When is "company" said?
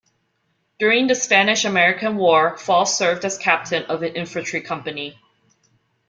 4.61-5.19